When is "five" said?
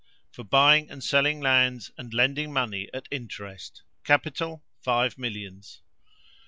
4.81-5.15